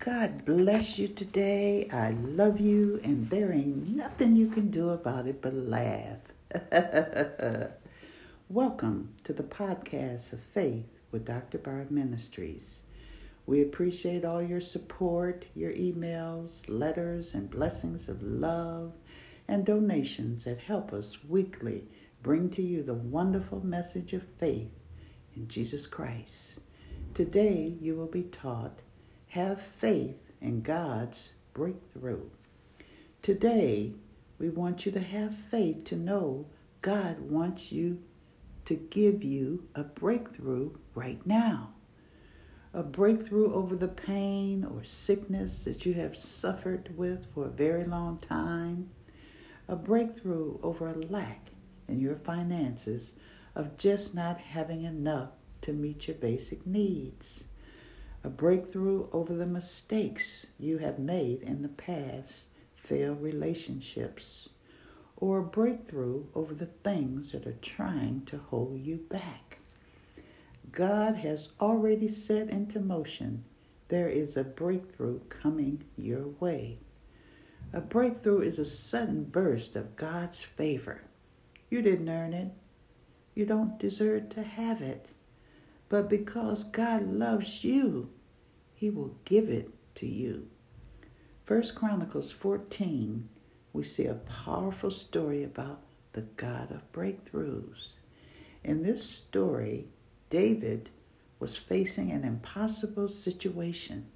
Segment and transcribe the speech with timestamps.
[0.00, 1.86] God bless you today.
[1.92, 6.20] I love you, and there ain't nothing you can do about it but laugh.
[8.48, 11.58] Welcome to the podcast of Faith with Dr.
[11.58, 12.80] Barb Ministries.
[13.44, 18.94] We appreciate all your support, your emails, letters, and blessings of love
[19.46, 21.88] and donations that help us weekly
[22.22, 24.72] bring to you the wonderful message of faith
[25.36, 26.60] in Jesus Christ.
[27.12, 28.78] Today you will be taught
[29.30, 32.30] have faith in God's breakthrough.
[33.22, 33.92] Today,
[34.40, 36.46] we want you to have faith to know
[36.82, 38.02] God wants you
[38.64, 41.74] to give you a breakthrough right now.
[42.74, 47.84] A breakthrough over the pain or sickness that you have suffered with for a very
[47.84, 48.90] long time.
[49.68, 51.50] A breakthrough over a lack
[51.86, 53.12] in your finances
[53.54, 55.30] of just not having enough
[55.62, 57.44] to meet your basic needs
[58.22, 64.50] a breakthrough over the mistakes you have made in the past, failed relationships,
[65.16, 69.58] or a breakthrough over the things that are trying to hold you back.
[70.72, 73.44] God has already set into motion.
[73.88, 76.78] There is a breakthrough coming your way.
[77.72, 81.02] A breakthrough is a sudden burst of God's favor.
[81.70, 82.52] You didn't earn it.
[83.34, 85.06] You don't deserve to have it.
[85.90, 88.10] But because God loves you,
[88.72, 90.46] he will give it to you.
[91.44, 93.28] First Chronicles 14,
[93.72, 95.80] we see a powerful story about
[96.12, 97.94] the God of breakthroughs.
[98.62, 99.88] In this story,
[100.30, 100.90] David
[101.40, 104.06] was facing an impossible situation.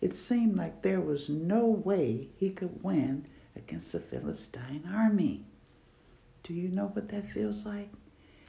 [0.00, 5.44] It seemed like there was no way he could win against the Philistine army.
[6.44, 7.90] Do you know what that feels like?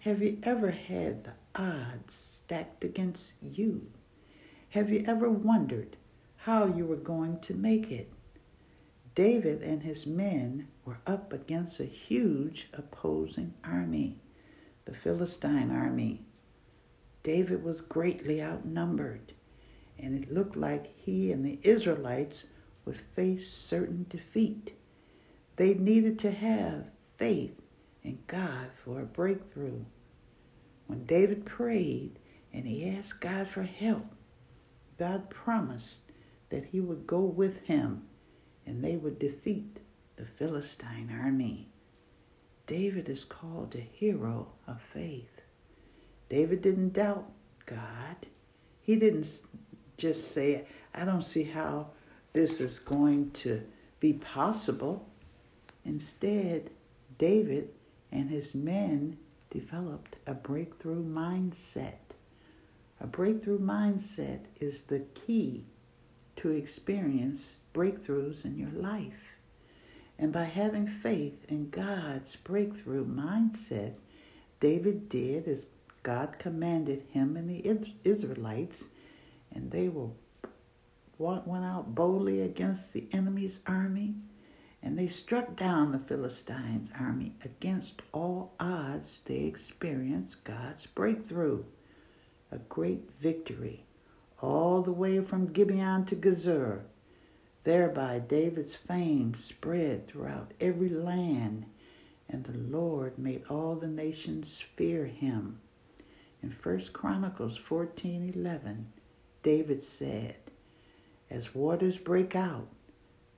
[0.00, 3.86] Have you ever had the odds stacked against you?
[4.70, 5.96] Have you ever wondered
[6.38, 8.12] how you were going to make it?
[9.14, 14.18] David and his men were up against a huge opposing army,
[14.84, 16.22] the Philistine army.
[17.22, 19.32] David was greatly outnumbered,
[19.98, 22.44] and it looked like he and the Israelites
[22.84, 24.74] would face certain defeat.
[25.56, 26.86] They needed to have
[27.16, 27.60] faith
[28.02, 29.84] in God for a breakthrough.
[30.94, 32.20] When David prayed
[32.52, 34.06] and he asked God for help,
[34.96, 36.02] God promised
[36.50, 38.04] that he would go with him
[38.64, 39.78] and they would defeat
[40.14, 41.66] the Philistine army.
[42.68, 45.42] David is called a hero of faith.
[46.28, 47.28] David didn't doubt
[47.66, 48.26] God.
[48.80, 49.28] He didn't
[49.98, 51.88] just say, I don't see how
[52.34, 53.62] this is going to
[53.98, 55.08] be possible.
[55.84, 56.70] Instead,
[57.18, 57.70] David
[58.12, 59.18] and his men
[59.54, 62.16] developed a breakthrough mindset.
[63.00, 65.64] A breakthrough mindset is the key
[66.34, 69.36] to experience breakthroughs in your life.
[70.18, 73.94] And by having faith in God's breakthrough mindset,
[74.58, 75.68] David did as
[76.02, 78.88] God commanded him and the Israelites,
[79.54, 80.10] and they were
[81.16, 84.16] went out boldly against the enemy's army,
[84.84, 87.32] and they struck down the Philistines' army.
[87.42, 91.64] Against all odds, they experienced God's breakthrough
[92.52, 93.86] a great victory
[94.40, 96.82] all the way from Gibeon to Gezer.
[97.64, 101.64] Thereby David's fame spread throughout every land,
[102.28, 105.60] and the Lord made all the nations fear him.
[106.42, 108.84] In 1 Chronicles 14:11,
[109.42, 110.36] David said,
[111.30, 112.68] As waters break out,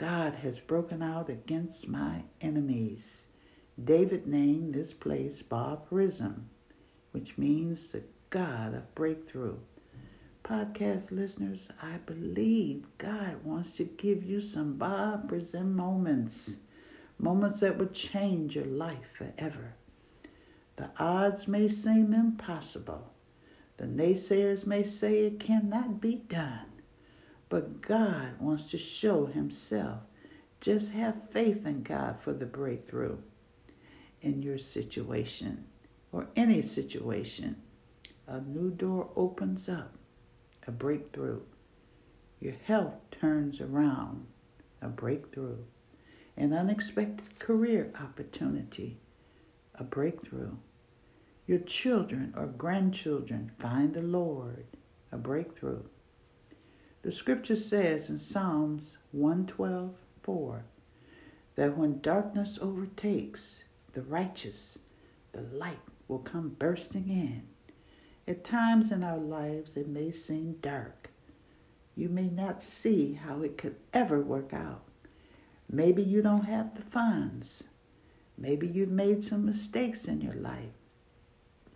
[0.00, 3.26] God has broken out against my enemies.
[3.78, 6.44] David named this place Baal Perazim,
[7.12, 9.58] which means the God of breakthrough.
[10.42, 16.56] Podcast listeners, I believe God wants to give you some Baal Perazim moments,
[17.18, 19.74] moments that would change your life forever.
[20.76, 23.10] The odds may seem impossible.
[23.76, 26.69] The naysayers may say it cannot be done.
[27.50, 29.98] But God wants to show Himself.
[30.62, 33.18] Just have faith in God for the breakthrough
[34.22, 35.66] in your situation
[36.12, 37.56] or any situation
[38.30, 39.92] a new door opens up,
[40.64, 41.40] a breakthrough.
[42.38, 44.26] Your health turns around,
[44.80, 45.58] a breakthrough.
[46.36, 48.98] An unexpected career opportunity,
[49.74, 50.58] a breakthrough.
[51.48, 54.66] Your children or grandchildren find the Lord,
[55.10, 55.82] a breakthrough.
[57.02, 60.64] The scripture says in Psalms 112 4
[61.56, 63.64] that when darkness overtakes
[63.94, 64.78] the righteous,
[65.32, 67.42] the light will come bursting in.
[68.28, 71.10] At times in our lives, it may seem dark.
[71.96, 74.82] You may not see how it could ever work out.
[75.70, 77.64] Maybe you don't have the funds.
[78.36, 80.74] Maybe you've made some mistakes in your life.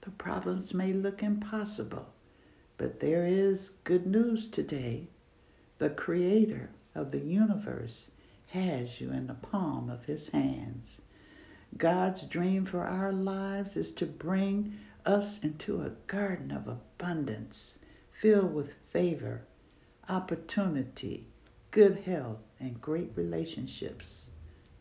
[0.00, 2.06] The problems may look impossible,
[2.80, 5.06] but there is good news today.
[5.76, 8.08] The Creator of the universe
[8.52, 11.02] has you in the palm of His hands.
[11.76, 17.80] God's dream for our lives is to bring us into a garden of abundance
[18.12, 19.42] filled with favor,
[20.08, 21.26] opportunity,
[21.72, 24.28] good health, and great relationships.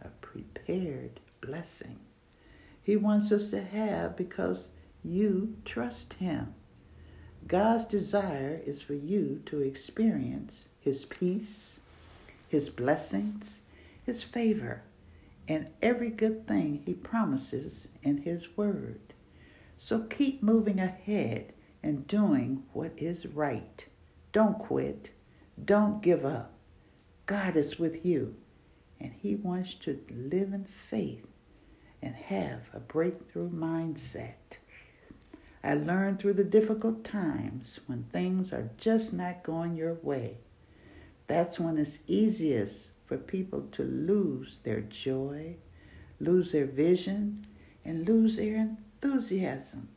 [0.00, 1.98] A prepared blessing.
[2.80, 4.68] He wants us to have because
[5.02, 6.54] you trust Him.
[7.48, 11.80] God's desire is for you to experience His peace,
[12.46, 13.62] His blessings,
[14.04, 14.82] His favor,
[15.48, 19.00] and every good thing He promises in His Word.
[19.78, 23.86] So keep moving ahead and doing what is right.
[24.32, 25.08] Don't quit.
[25.62, 26.52] Don't give up.
[27.24, 28.34] God is with you,
[29.00, 31.26] and He wants to live in faith
[32.02, 34.58] and have a breakthrough mindset.
[35.68, 40.38] I learned through the difficult times when things are just not going your way.
[41.26, 45.56] That's when it's easiest for people to lose their joy,
[46.20, 47.46] lose their vision,
[47.84, 49.90] and lose their enthusiasm.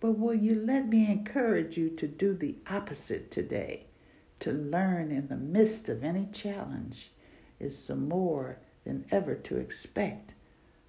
[0.00, 3.88] But will you let me encourage you to do the opposite today?
[4.40, 7.10] To learn in the midst of any challenge
[7.60, 10.32] is the more than ever to expect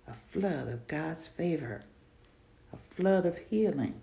[0.07, 1.81] a flood of God's favor,
[2.97, 4.01] flood of healing,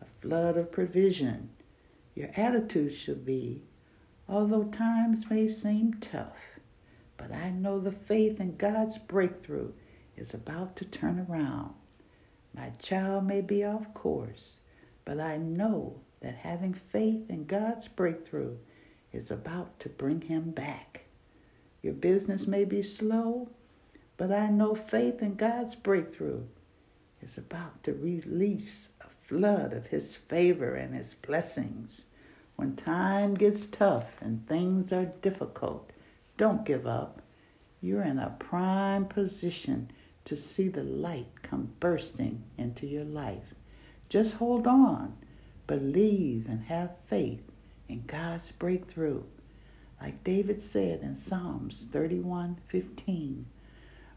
[0.00, 1.48] a flood of provision.
[2.14, 3.62] Your attitude should be,
[4.28, 6.60] although times may seem tough,
[7.16, 9.72] but I know the faith in God's breakthrough
[10.16, 11.74] is about to turn around.
[12.56, 14.58] My child may be off course,
[15.04, 18.58] but I know that having faith in God's breakthrough
[19.12, 21.06] is about to bring him back.
[21.82, 23.48] Your business may be slow,
[24.16, 26.44] but I know faith in God's breakthrough
[27.24, 32.02] is about to release a flood of His favor and His blessings.
[32.56, 35.90] When time gets tough and things are difficult,
[36.36, 37.22] don't give up.
[37.80, 39.90] You're in a prime position
[40.24, 43.54] to see the light come bursting into your life.
[44.08, 45.16] Just hold on,
[45.66, 47.42] believe, and have faith
[47.88, 49.24] in God's breakthrough.
[50.00, 53.46] Like David said in Psalms 31 15,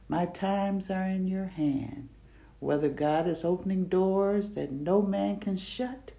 [0.10, 2.10] my times are in your hand.
[2.60, 6.12] Whether God is opening doors that no man can shut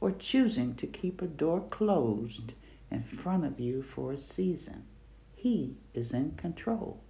[0.00, 2.52] or choosing to keep a door closed
[2.90, 4.84] in front of you for a season,
[5.36, 7.02] He is in control.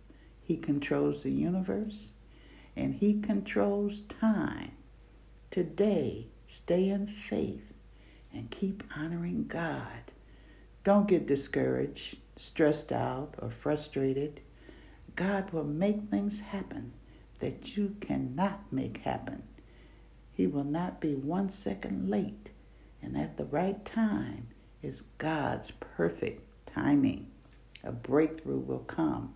[0.43, 2.11] He controls the universe
[2.77, 4.73] and He controls time.
[5.51, 7.73] Today, stay in faith
[8.33, 10.11] and keep honoring God.
[10.83, 14.41] Don't get discouraged, stressed out, or frustrated.
[15.15, 16.93] God will make things happen
[17.43, 19.43] that you cannot make happen.
[20.33, 22.51] He will not be one second late,
[23.03, 24.47] and at the right time
[24.81, 27.27] is God's perfect timing.
[27.83, 29.35] A breakthrough will come,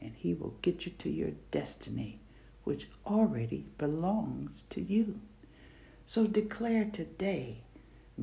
[0.00, 2.18] and He will get you to your destiny,
[2.64, 5.20] which already belongs to you.
[6.04, 7.62] So declare today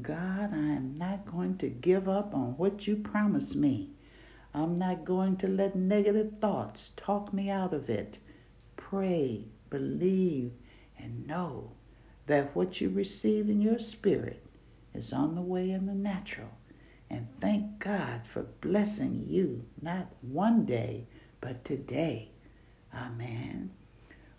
[0.01, 3.91] God, I am not going to give up on what you promised me.
[4.53, 8.17] I'm not going to let negative thoughts talk me out of it.
[8.93, 10.51] Pray, believe,
[10.99, 11.71] and know
[12.27, 14.45] that what you receive in your spirit
[14.93, 16.51] is on the way in the natural.
[17.09, 21.07] And thank God for blessing you not one day,
[21.41, 22.33] but today.
[22.93, 23.71] Amen.